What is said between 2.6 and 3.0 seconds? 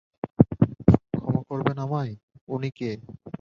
কে?